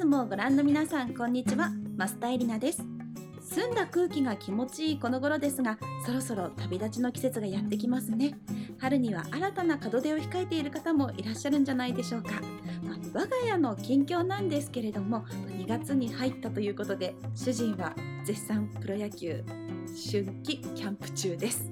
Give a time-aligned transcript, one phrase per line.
[0.00, 1.72] スもご覧の皆さんこんにちは。
[1.98, 2.82] 増田絵里奈です。
[3.42, 8.38] 澄んだ空気が気持ちいいこの頃ですがそろそろ旅立ちの季節がやってきますね。
[8.78, 12.30] 春には新たな門出を控えている方もいらっしゃるんじゃないでしょうか、
[12.82, 15.26] まあ、我が家の近況なんですけれども
[15.58, 17.94] 2月に入ったということで主人は
[18.24, 19.44] 絶賛プロ野球
[20.10, 21.70] 春季キャンプ中です。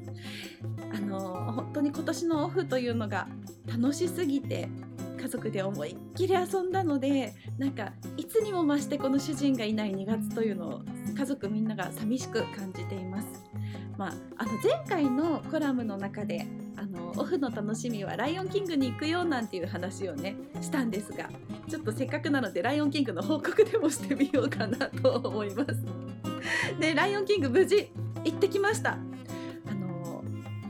[0.95, 3.27] あの本当に今年のオフというのが
[3.67, 4.69] 楽しすぎて
[5.19, 10.83] 家族で思いっきり遊んだのでなんかいつにも増してこの主人がいない2月というのを
[11.17, 13.27] 家族みんなが寂しく感じています。
[13.97, 21.29] まあ、あの前回のコラムの中であのオフの楽しみはライオンキングに行くよなんていう話をねしたんですが
[21.69, 25.85] ちょっとせっかくなのでライオンキングの報告でもしてみようかなと思います。
[26.79, 27.91] でライオンキング無事
[28.25, 29.08] 行ってきました。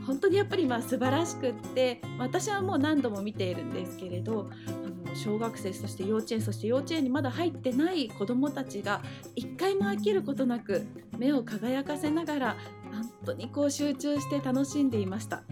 [0.09, 9.03] 本当にやっぱりまあ素晴らしくって私はもう何度も見ているんですけれどあの小学生そして幼稚園そして幼稚園にまだ入ってない子どもたちが
[9.35, 12.57] 一回も飽きることなく目を輝かせながら
[12.91, 15.43] 本当にこう集中して楽しんでいました。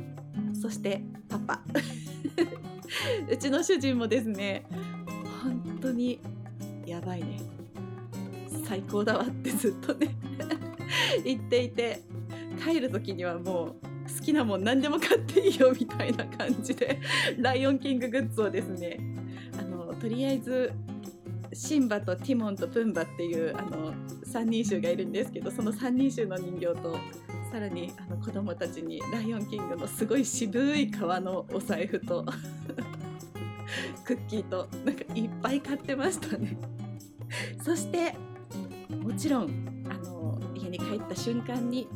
[0.60, 1.62] そしてパパ。
[3.30, 4.66] うちの主人もですね
[5.44, 6.20] 本当に
[6.84, 7.42] やばいね。
[8.66, 10.16] 最高だわってずっとね
[11.24, 12.02] 言っていて
[12.66, 13.97] 帰る時にはもう
[14.28, 17.00] きなもん何でも買っていいよみたいな感じで
[17.38, 19.00] ライオンキンググッズをですね
[19.58, 20.74] あのとりあえず
[21.54, 23.94] シンバとティモンとプンバっていうあの
[24.26, 26.98] 3人衆がいるんですけどその3人衆の人形と
[27.52, 32.26] さらにあの子供たちにライオンキングのすごい渋い革のお財布と
[34.04, 36.58] クッキーとなんかいっぱい買ってましたね。
[37.64, 38.14] そして
[38.90, 41.88] もちろんあの家に帰った瞬間に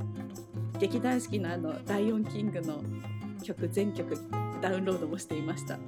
[0.81, 2.81] 劇団四季のあの「ライオンキング」の
[3.43, 4.17] 曲全曲
[4.61, 5.77] ダウンロードもしていました。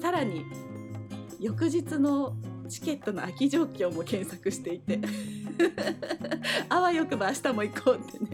[0.00, 0.46] さらに
[1.38, 2.34] 翌日の
[2.66, 4.98] チケットの空き状況も検索していて。
[6.70, 8.30] あわよくば明日も行こうってね。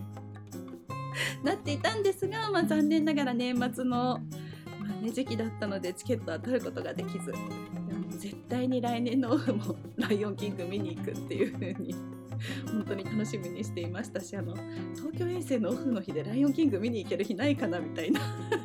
[1.43, 4.21] なっていたんですが、まあ、残念ながら年末の、ま
[4.97, 7.33] あね、時期だったのでチケットは取ることができず。
[7.33, 7.49] でも
[8.11, 12.20] 絶対に来年のオフも「ライオンキング」見に行くっていう風に
[12.71, 14.55] 本当に楽しみにしていましたしあの
[14.95, 18.21] 東京遠征のオフの日で「ライオンキング」見に行ける日ないかなみたいな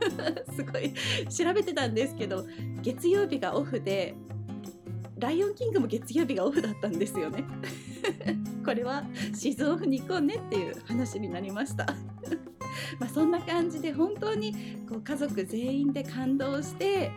[0.56, 0.94] すごい
[1.30, 2.46] 調べてたんですけど
[2.82, 4.16] 月曜日がオフで
[5.18, 7.44] 「ライオンキング」も月曜日がオフだったんですよね。
[8.66, 11.86] これはシーズンオフに行こうねっていう話になりました。
[13.00, 14.54] まあそんな感じで本当に
[14.90, 17.12] こう家族全員で感動して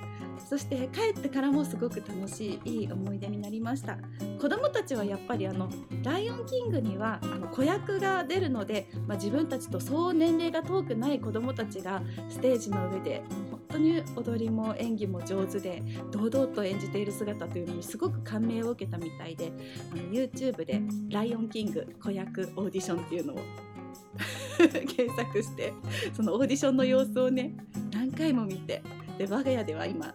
[0.48, 3.98] そして帰ってからもすごく楽しいいい思い出になりました。
[4.40, 5.68] 子どもたちはやっぱりあの
[6.02, 19.52] 「ライオンキング」にはあの子役が出るので、まあ、自分たちとそう年齢が遠くない子どもたちがステージの上で本当に踊りも演技も上手で堂々と演じている姿というのにすごく感銘を受けたみたいで
[19.92, 23.38] あの YouTube で「ライオンキング子役オーディション」っていうのを
[24.58, 25.74] 検索して
[26.14, 27.54] そのオーディションの様子をね
[27.92, 28.82] 何回も見て
[29.18, 30.14] で我が家では今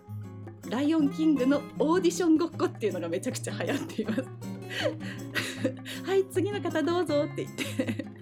[0.74, 4.24] ライオンキングのオーディションごっこっていうのがめちゃくちゃ流行っています。
[6.04, 8.14] はい次の方どうぞって言って。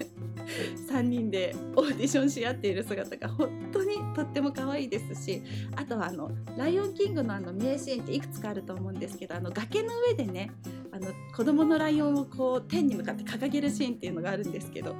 [0.92, 5.42] 3人でオーディションし合っている姿が本当にとっても可愛いですし
[5.78, 10.52] あとはあの「ライオンキング」のあの名シーンっていくつかあると思うんですけどあの崖の上でね
[10.94, 14.96] あの子供のライオンをこう天に向かって掲げるシーンっていうのがあるんですけど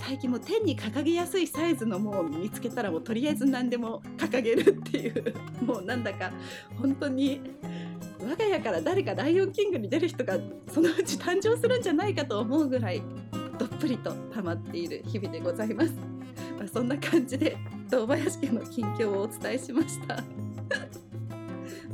[0.00, 5.34] 最近も天に掲げやすいサイズのもう見つけたらもうとりあえず何でも掲げるっていう
[5.64, 6.32] もうなんだか
[6.76, 7.40] 本当に
[8.20, 10.38] 我が家から誰かライオンキングに出る人が
[10.72, 13.02] そのうち誕生するんじゃないかと思うぐらい
[13.58, 15.92] どっぷりとハマっている日々でございます。
[16.58, 17.56] まあ、そんな感じで
[17.88, 20.22] 堂林家の近況をお伝えしました。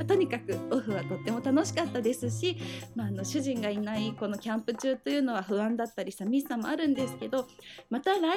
[0.03, 2.57] とにかくオフはとっても楽しかったですし、
[2.95, 7.47] まあ、あの主人がいないこのキャンプ中というのは不安だったり寂しさもあるんですけど
[7.89, 8.33] また来年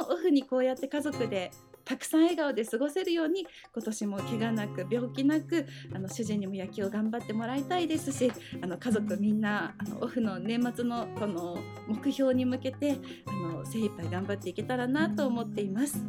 [0.00, 1.50] のオフにこうやって家族で
[1.86, 16.04] たくさん笑顔で過ごせるように今年も怪我なく病気なくあの主人にも野球を頑張ってもらいたいですしあの家族みんなあのオフの年末のこの目標に向けてあの精一杯頑張っていけたらなと思っています。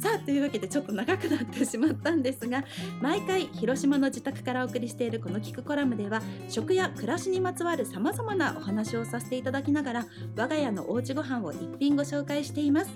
[0.00, 2.64] さあというわけでちょっと長くなってしまったんですが
[3.02, 10.06] 毎回広島の自宅からお送りしているこの「聞くコラム」では食や暮らしにまつわるさまざまなお話をさせていただきながら
[10.36, 12.90] 我が家のおうちご飯を一品ご紹介しています。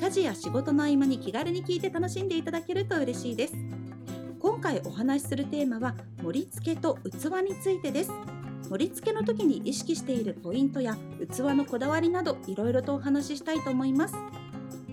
[0.00, 3.54] 家事や仕事の合間に気軽に聞いて楽しんでいただけると嬉しいです。
[4.38, 8.10] 今回お話しするテーマは盛り付けと器についてです。
[8.70, 14.14] 盛り付けの時に意識しているポイントや器のこだわりなどいろいろとお話ししたいと思います。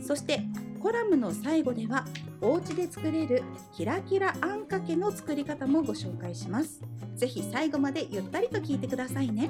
[0.01, 0.41] そして
[0.79, 2.05] コラムの最後では
[2.41, 3.43] お家で作れる
[3.73, 6.81] キラキラあんかけの作り方もご紹介します。
[7.15, 9.49] ぜひ最後までゆったりと聞いてくださいね。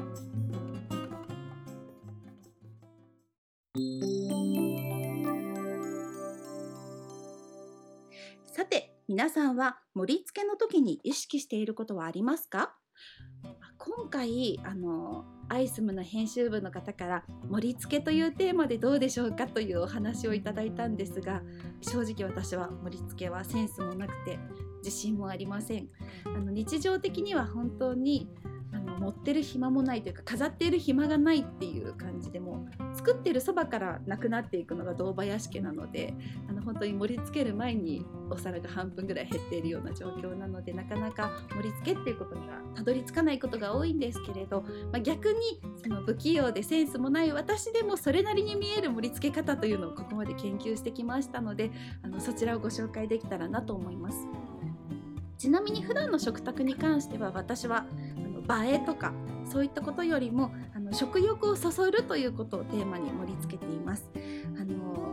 [8.45, 12.75] さて皆さんは盛り付けの時に意識していることはありますか？
[13.85, 21.43] 今回あのアイスムの編集部の方から盛り付けというテーマでどうでしょうかというお話をいただいたんですが
[21.81, 24.39] 正直私は盛り付けはセンスもなくて
[24.83, 25.87] 自信もありません。
[26.25, 28.27] あの日常的には本当に
[28.75, 36.13] あの持ってる暇もないというか飾っている暇がないっていう感じでも作ってるそばからなくなっていくのが堂林家なので
[36.49, 44.61] あの本当に盛り付ける前にお皿が半分ぐらい減っているような状況なのでなかなか盛り付けっていうことにはたどり着かないことが多いんですけれど、
[44.91, 51.71] まあ、逆にその不器用でセンスもない私でもそれなりに見える盛り付け方というのをここまで研究してきましたので
[52.03, 54.27] あのそちらをご紹介できたらなと思います。
[55.37, 57.85] ちなみに普段の食卓に関しては私は
[58.65, 59.13] 映えとか
[59.45, 64.09] そういったことよりもあの食欲をそそるということをテーマに盛り付けています。
[64.59, 65.05] あの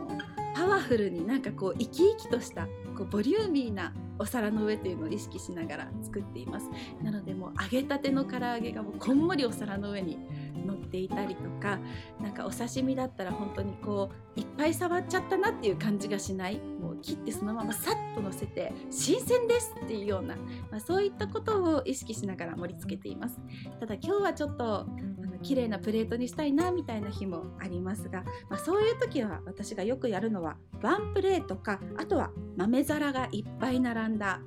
[0.55, 6.67] パワフルになんかこう生き生きとしたこうボリューミーなお皿の上というのを意識しながら作っています
[7.03, 10.19] なのでもう揚げたての唐揚げがもうこんもりお皿の上に
[10.67, 11.79] 乗っていたりとか
[12.21, 16.61] なんかお刺身だったら本当にこういっぱい触っちゃったなっていう感じがしない。
[16.83, 20.37] もう切ってそのままさっと乗せて新鮮ですっていうような、
[20.71, 23.41] まあ、そういったことを意識しながら盛り付けています。
[23.79, 34.41] ただ今日はちょっとあの綺麗なプレートにしたいなみたいな日もありますが、まあ、そういう時は私がよくやるのはワンプレートかあとは豆皿がいっぱい並んだ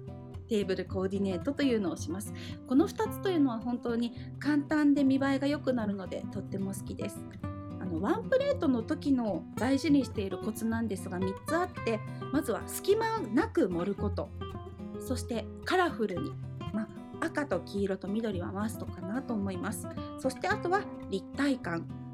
[0.47, 2.33] テーブルコーディネートというのをします。
[2.67, 7.19] この2つというのは本当に簡単で見栄えが良くなるのでとっても好きです。
[7.81, 11.99] あのワンプレートの時の大事にしているコツなんですが3つあって
[12.31, 14.29] まずは隙間なく盛ること。
[14.99, 16.31] そしてカラフルに、
[16.73, 16.87] ま
[17.19, 19.87] 赤と黄色と緑はマストかなと思います。
[20.19, 22.04] そしてあとは立体感。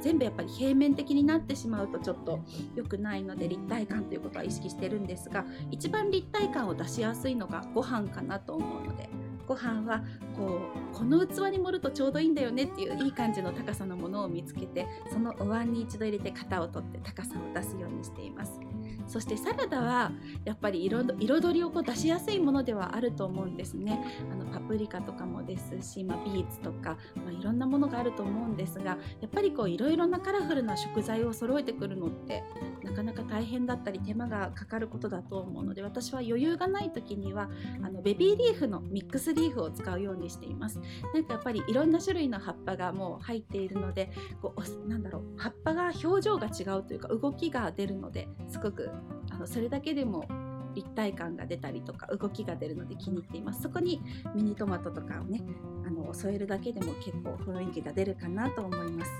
[0.00, 2.40] 全部やっぱり平面的になってしまうとちょっと
[2.74, 9.08] 良くないので立体感ということは意識してるんですが一番立体感を出しやすいのがご飯かなと思うので
[9.46, 10.02] ご飯は
[10.36, 10.60] こ
[10.92, 18.60] うこの器に盛るとちょうどいいんだよねっていういい感じの高さのものを見つけてそのお椀に一度入れて型を取って高さを出すようにしています。
[19.08, 20.12] そしてサラダは
[20.44, 24.00] やっぱり彩りをこう出しやすいものではあると思うんですね。
[24.30, 32.44] あのパプリカとかもですし、まあ、ビーツとか、まあ、いろんなものがあると思うんですがやっぱりこういろいろなカラフルな食材を揃えてくるのって
[32.82, 37.48] なかなか大変だったり手間がかかることだと思うので私は余裕がない時には
[37.82, 40.80] あのベビーリーフのミックスリーフを使うようにしています。
[41.14, 44.10] なんかやっぱりいろんな種類の葉っぱがもう入っているので
[44.42, 48.90] こうなんだろう葉っぱが表情が違うというか動きが出るのですごく
[49.38, 50.26] のそれだけでも
[50.74, 53.62] 立体感が出たりとか動きが出るので気に入っています。
[53.62, 54.00] そこに
[54.34, 55.42] ミニトマトとかをね
[55.86, 59.10] あの添えるだけでも結構雰囲気が出るかなと思います。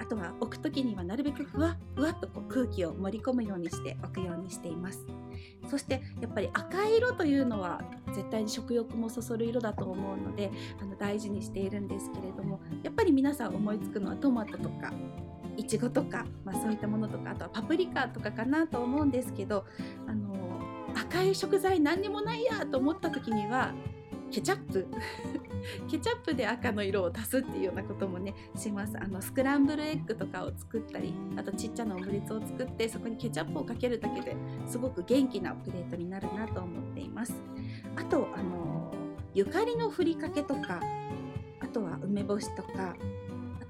[0.00, 5.06] あとは置く時にはなるべくふわふわっとこう空気を盛り込むようにして置くようにしています。
[5.68, 7.82] そしてやっぱり赤い色というのは
[8.14, 10.50] 絶対に食欲もそそる色だと思うので
[10.80, 14.92] あの大事にしているんですけれどもやっぱり皆さん思いつくのはトマトとか
[15.60, 19.66] いちごとか、まあ、そういったものとかあとはパプリカとかかなと思うんですけど
[20.06, 20.30] あの
[20.94, 23.74] 赤い食材何にもないやと思った時には
[24.30, 24.86] ケチャップ。
[25.90, 28.96] ケチャップで赤の色を足すっていうようなこともねします。
[28.98, 34.34] あのスクランブルエッグとかを作ったりあとちっちゃなオムレツを作ってそこにケチャップをかけるだけで
[34.66, 37.34] すごく元気なプレートになるなと思っています。
[37.96, 38.92] あとあの
[39.34, 40.80] ゆかりのふりかけとか
[41.60, 42.96] あとは梅干しとか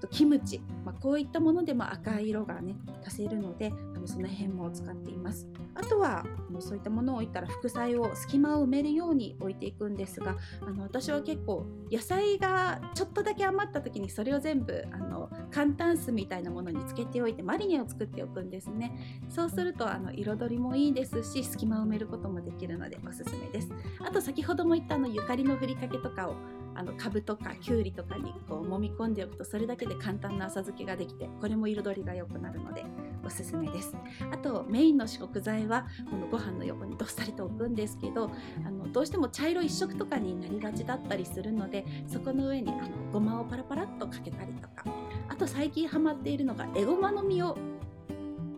[0.01, 2.77] とキムチ、まあ、こういったものでも赤い色がね
[3.07, 5.47] 足せるのであのその辺も使っています。
[5.75, 18.93] あとはもうそういったものを置いたら副菜を隙間を埋めるように置いていくんですがあの私は結構野菜がちょっとだけ余った時にそれを全部あの簡単酢みたいなものにつけておいてマリネを作っておくんですね。
[19.29, 23.71] そうするとあの彩りもいいですし隙間を埋めることもできるのでおすすめです。
[24.01, 26.35] あと先ほども言ったあのゆかりのふりかけとかを
[26.75, 32.85] あのカブとかきゅうりとかにこう揉み込んでおくとそれだけで簡単な浅漬けができてこれも彩りが良くなるので
[33.25, 33.95] おすすめです。
[34.33, 38.31] あとメインの食材はこのご飯の横にどっさりと置くんですけど
[38.65, 44.85] あのどうしても茶色一色とかになりがちだったりするのでそこの上にあのごまをパラパラっとかけたりとか
[45.29, 47.59] あと最近ハマっているのがエゴマの実を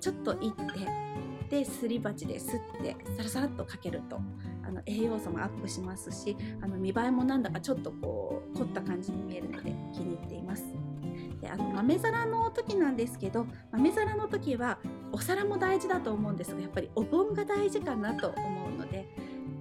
[0.01, 0.51] ちょっといっ
[1.49, 4.21] てですり鉢ですってサラサラっとかけると
[4.73, 10.65] あの栄養素もアップしますしあの見栄えもなんだかちょっとこう凝った感じに見えるので気に入っています。
[11.41, 14.79] であの豆皿の時なんですけど豆皿の時は
[15.11, 19.09] お皿も大事だと思うんですがやっぱりお盆が大事かなと思うので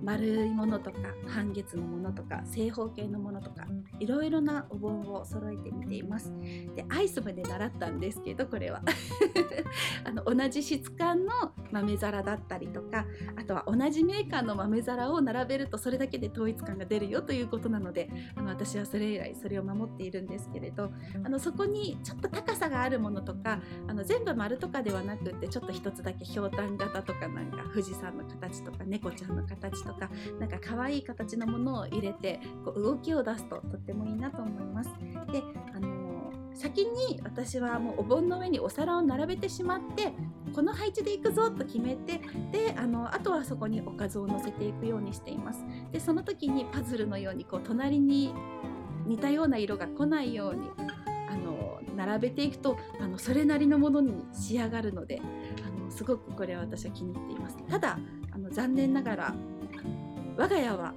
[0.03, 3.65] 丸いものとか半月のものとか正方形のものとか
[4.00, 6.31] いろいろなお盆を揃えてみています。
[6.75, 8.81] でアイス部で習ったんですけどこれは。
[10.03, 11.31] あの同じ質感の
[11.72, 13.05] 豆皿だったりとか
[13.36, 20.91] あとは同じメーカーの豆皿を並べるとそれだけで統一感が出るよということなのであの私はそれ以来それを守っているんですけれど
[21.24, 34.89] あのそこにちょっと高さがあるものとかあの全部丸とかではなくってちょっと一つだけひょうたん型とかなんか富士山の形とか猫ちゃんの形とかとかなんか可愛い形のものを入れてこう動きを出すととってもいいなと思います。
[35.31, 35.43] で
[35.74, 36.01] あの
[36.53, 40.13] 先に私はもうお盆の上にお皿を並べてしまって
[40.53, 42.21] この配置でいくぞと決めて
[42.51, 48.33] であのあとはそこにおかずを乗せていくようにしていますでその時にパズルのようにこう隣に
[49.05, 50.69] 似たような色が来ないように
[51.29, 55.21] あの並べていくとあのそれなりのものに仕上がるので
[55.65, 57.98] あのすごくこれは私は気に入っていますただ
[58.31, 59.36] あの残念ながら
[60.38, 60.94] 我が家は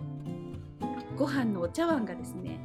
[1.17, 2.61] ご飯のお茶碗がですね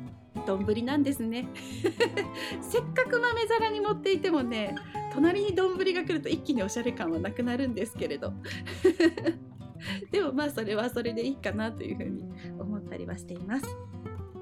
[0.46, 1.48] 丼なんですね。
[2.62, 4.76] せっかく豆皿に持っていてもね
[5.14, 8.34] 隣に丼が来ると一気におしゃれ感はなくなるんですけれど。
[10.12, 12.26] でもまあそれはそれでいいかなというふうに
[12.60, 13.66] 思ったりはしています。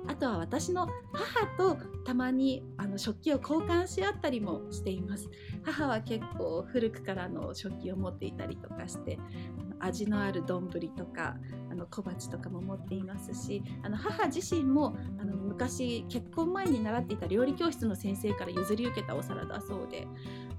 [0.08, 5.30] あとは私の母とたまにあの食器を交換し合ったりもしています。
[5.64, 9.20] 母は結構古くからの食器を持っていたりとかして
[9.80, 11.36] 味のある丼とか
[11.78, 20.08] の小鉢とかも持っていますしあの母自身もあの昔結婚前に習っていた料理教室の先生から譲り受けたお皿だそうで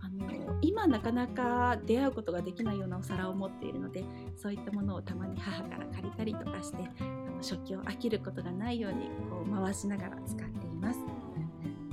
[0.01, 4.05] あの今なかなか出会うことができないようなお皿を持っているので
[4.37, 11.18] そういったものをたまに母から借りたりとかしてあの食器を飽きることがないようにこう回しながら使っています。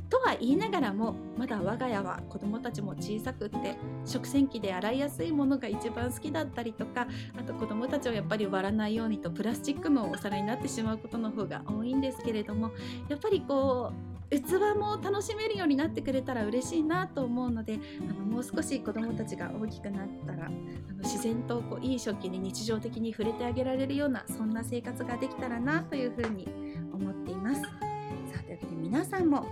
[0.10, 7.08] とは言いながらもまだ我が家は子どもたちも小さくって食洗機で洗いやすいものが一番好きだったりとか
[7.38, 12.72] あと子どもたちをやっぱり割らないようにとプラスチックのお皿になってしまうことの方が多いんですけれども
[13.10, 26.48] やっぱりこう器も楽しめるようになってくれたら嬉しいなと思うのであのもう少し子どもたちが大きくなったらあの自然とこういい食器に日常的に触れてあげられるようなそんな生活ができたらなというふうに
[26.92, 27.62] 思っています。
[27.62, 29.46] さあというわけで皆さんも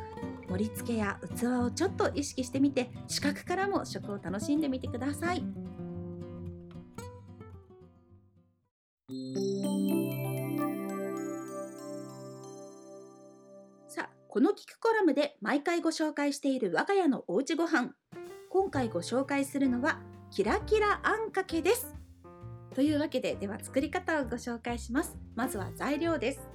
[0.54, 5.44] 盛り付けや器をちょっと意識してみて視覚からも食を楽しんでみてください。
[13.88, 17.90] さあこのキクコラムで毎回ご紹介している我が家のおうちご飯。
[18.52, 21.96] 今回ご紹介するのはキラキラあんかけです。
[22.76, 25.18] というわけででは作り方をご紹介します。
[25.36, 26.48] まずは材料です。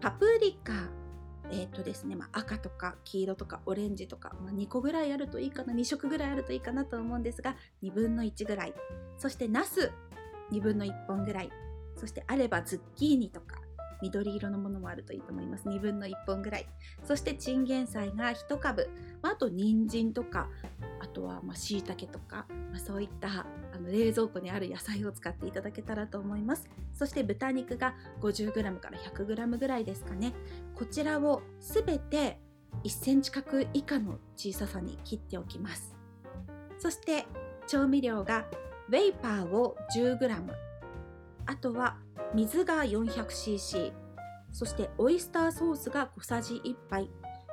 [0.00, 0.99] パプリカ。
[1.52, 8.74] えっ、ー、とですね、まあ、赤とか黄色とかオレンジとか、まあ、2個ぐらいあるといいかな2色ぐらいあるといいかなと思うんですが2分の1ぐらい。
[9.18, 9.92] そしてナス
[10.52, 11.50] 2分の1本ぐらい。
[11.96, 13.59] そしてあればズッキーニとか。
[14.02, 15.68] 緑色のものもあるといいと思います。
[15.68, 16.66] 2分の1本ぐらい。
[17.04, 18.88] そしてチンゲン菜が1株、
[19.22, 20.48] まあ、あと人参とか
[21.00, 26.68] あとはまあ椎茸とか、まあ、そういったあの冷蔵庫にある野菜を使っていただけたらと思います。
[26.92, 30.32] そして豚肉が 50g から 100g ぐらいですかね。
[30.74, 32.40] こちらをすべて
[32.84, 35.96] 1センチ角以下の小ささに切っておきます。
[36.78, 37.26] そして
[37.66, 38.46] 調味料が
[38.88, 40.69] ウェイパーを 10g
[41.46, 41.96] あとは
[42.34, 43.92] 水が 400cc
[44.52, 47.10] そしてオイスターソースが小さじ1杯。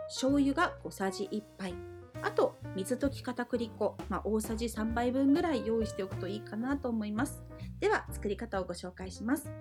[0.08, 1.76] 醤油が小さじ1杯。
[2.24, 7.44] あと水溶き片栗粉、まあ、大さじ3杯分ぐらい用意しておくといいかなと思います。
[7.80, 9.52] では作り方をご紹介します。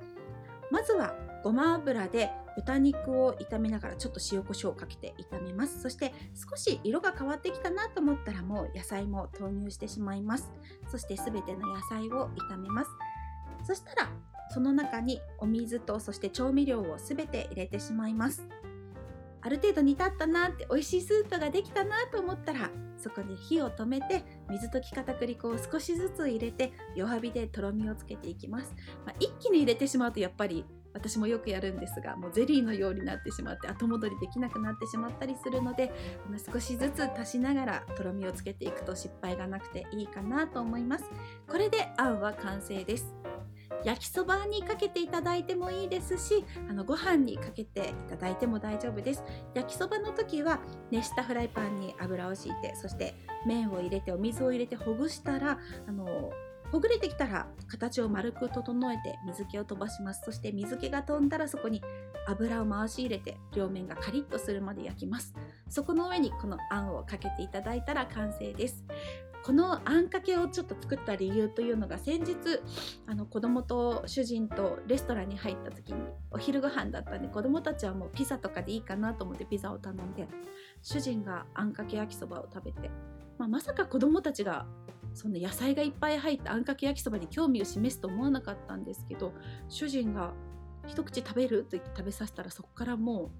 [0.70, 1.14] まずは
[1.44, 5.82] ごま油で豚肉を炒めながらちょっと塩コショウをかけて炒めます。
[5.82, 10.50] そして少し色が変わってきたなと思ったらもう野菜も投入してしまいます。
[10.88, 12.90] そして全ての野菜を炒めます。
[13.66, 14.08] そしたら
[14.50, 18.46] その中にお水とそして調味料を全て入れてしまいます。
[19.42, 22.68] ある程度煮立ったなって美味しいスープができたなと思ったら
[22.98, 35.92] そこに火を止めて水溶き片栗粉を少しずつ入れて弱火でとろみをつけていきます、まあ、一気に入れてしまうとやっぱり私もよくやるんですがもうゼリーのようになってしまって後戻りできなくなってしまったりするので
[36.52, 41.04] 少しずつ足しながらとろみをつけていくと失敗がなくていいかなと思います。
[41.46, 43.14] これであんは完成です。
[43.86, 49.22] 焼きそばにかけていただいてもいいですしあのご飯にかけていただいても大丈夫です。
[49.54, 50.58] 焼きそばの時は
[50.90, 53.14] 熱したフライパンに油を敷いてそして
[53.46, 56.32] 麺を入れてお水を入れてほぐしたらあの
[56.72, 60.22] ほぐれてきたら形を丸く整えて水気を飛ばします。
[60.24, 61.80] そして水気が飛んだらそこに
[62.26, 65.32] 油を回し入れて両面がカリッとするまで焼きます。
[65.68, 68.84] そこの上にこのあんをかけていただいたら完成です。
[69.46, 72.34] このあんかけをちょっと作った理由というのが先日
[73.06, 76.00] あの子供と主人とレストランに入った時に
[76.32, 80.26] お昼ご飯だったんで子供たちはもうピザとかでいいかなと思ってピザを頼んで
[80.82, 82.90] 主人があんかけ焼きそばを食べて、
[83.38, 84.66] まあ、まさか子供たちが
[85.14, 89.32] その野菜がいっぱい入ったあんかけ焼きそばに興味を示すと思わなかったんですけど
[89.68, 90.32] 主人が
[90.88, 93.30] 一口食べると言って食べさせたらそこからもう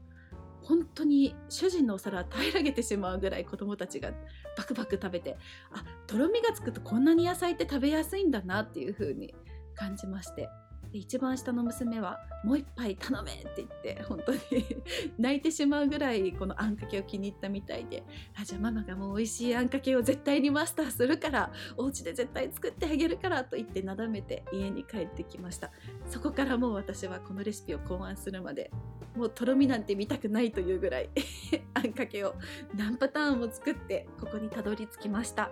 [0.67, 4.13] 本当に主人のお皿平らげてしまうぐらい子供たちが
[4.57, 5.37] バクバク食べて
[5.73, 9.35] あとろみがつくとこんなに野菜って食べやすいんだなっていう風に
[9.75, 10.49] 感じまして。
[10.93, 14.41] で一番下の娘は「もう一杯頼め!」って言って本当に
[15.19, 18.05] 泣いてしまうぐらいこのあんかけを気に入ったみたいで
[18.41, 25.71] あじゃあママがもう美味しいあんかけを絶対にマスターするからお家で絶対作ってあげるからと言ってなだめて家に帰ってきました
[26.07, 28.71] そこからもう私はこのレシピを考案するまで
[29.17, 31.11] もうとろみなんて見たくないというぐらい
[31.75, 32.35] あんかけを
[32.75, 35.51] 何パターンも作ってここにたどり着きました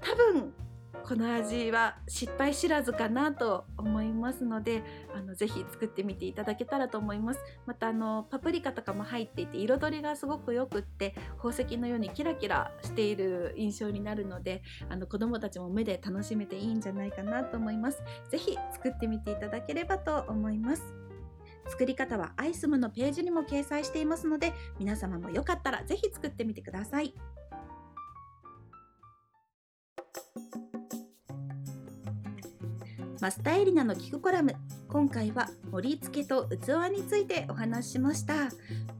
[0.00, 0.54] 多分
[1.06, 4.82] この味は失敗知らずかなと思いますので
[5.14, 7.40] あのぜひ作ってみていただけたらと思います。
[7.64, 18.02] またあのパプリカとかも入っていて彩りがすごくよくって宝石のようにキラキラしている印象になるのであの子供たちも目で楽しめていいんじゃないかなと思います。
[18.28, 20.82] ぜひ作ってみていただければと思います。
[21.68, 27.14] 作り方はアイスムのページにも掲載していますので皆様もよかったらぜひ作ってみてください。
[33.20, 34.54] マスタエリナの聞くコラム。
[34.88, 38.34] 今回は盛り付けと器についてお話ししました。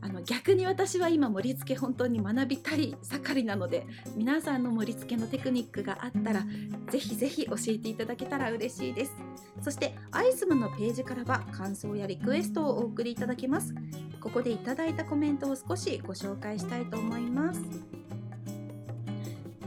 [0.00, 6.46] あの逆に私は今盛り付け本当に学びたい盛りなので皆さんの盛り付けのテクニックがあったら
[6.90, 9.12] ぜひぜひ教えていただけたら嬉しいです。
[9.60, 13.74] そしてアイスムのページからは感想やリクエストをお送りいただけます。
[14.20, 17.60] ここでいただいたコメントを少しご紹介したいと思います。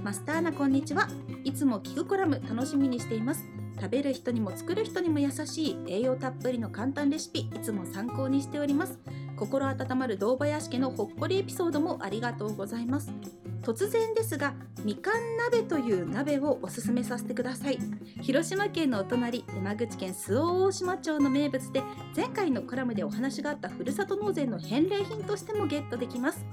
[0.03, 1.07] マスターナこんにちは。
[1.43, 3.58] いつも聞くコラム楽しみにしています。
[3.79, 8.99] 食べる人にも作る人にも優しい栄養たっぷりの簡単レシピいつも参考にしております。
[9.37, 13.13] 心温まる堂林家のほっこりエピソードもありがとうございます。
[13.61, 17.79] 突然ですがみかん鍋という鍋をおすすめさせてください。
[18.21, 21.83] 広島県のお隣山口県周防大島町の名物で
[22.15, 26.45] 前回のコラムでお話があったふるさと納税の返礼品としてもゲットできます。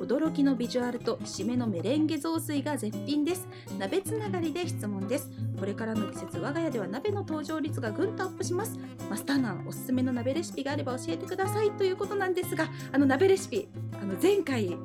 [0.00, 3.46] 驚きのビジュアルと締めのメレンゲ雑炊が絶品です。
[3.78, 5.30] 鍋つながりで質問です。
[5.58, 8.78] これからの季節我が家では鍋の登場率がぐんとアップします。
[9.08, 13.68] マスターナーおすすめの鍋レシピがあれば教えてくださいということなんですがあの鍋レシピ
[14.00, 14.76] あの前回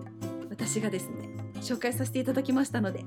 [0.50, 1.31] 私がですね
[1.62, 3.06] 紹介させていただきましたので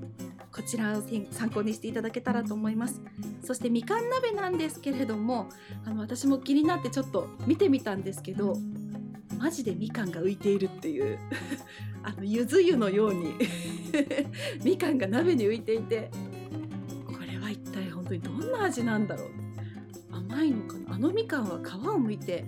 [0.53, 3.01] こちらを参考にしていただけたらと思います。
[3.45, 5.49] そしてみかん鍋なんですけれども
[5.85, 8.57] あの私も気になってちょっと見てみたんですけど
[9.38, 11.19] マジでみかんが浮いているっていう
[12.05, 13.35] あのゆず湯のように
[14.64, 16.11] みかんが鍋に浮いていて
[17.07, 19.29] これは一体本当にどんな味なんだろう。
[20.12, 20.95] 甘いのかな？
[20.95, 22.45] あのみかんは皮をむいて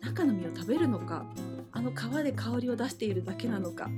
[0.00, 1.26] 中の実を食べるのか？
[1.72, 3.90] あの皮で香りを出しているだけなのか？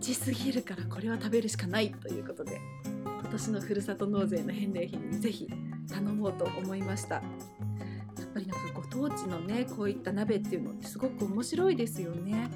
[0.00, 5.48] 未知すぎるからこれは食べるしかないということで今年のふるさと納税の返礼品にぜひ
[5.88, 7.16] 頼もうと思いました。
[7.16, 7.22] や
[8.24, 12.50] っぱりなんかご当地のねこういった鍋っていうのってすごく面白いですよね。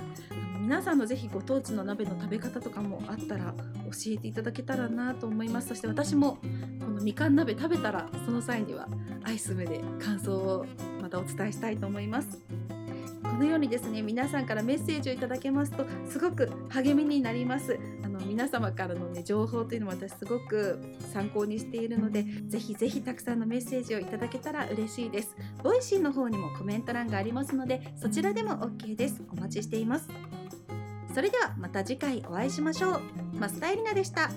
[0.60, 5.68] 皆さんのぜひご当地の鍋の食べ方とかもあったら教えていただけたらなと思います。
[5.68, 6.38] そして私も
[6.80, 8.88] このみかん鍋食べたらその際には
[9.22, 10.66] アイス目で感想を
[11.00, 12.59] またお伝えしたいと思います。
[13.40, 20.78] のようにですね皆さんからメッセージをいただけますとすごく励みになりますあの皆様からのね情報というのも私すごく
[21.12, 30.08] 参考にしているのでぜひぜひたくさんのメッセージをいただけたら嬉しいです Voicy の方にもコメント欄がありますのでそちらでも OK ですお待ちしています
[31.14, 33.00] それではまた次回お会いしましょう。
[33.38, 34.30] 増田エリナでした。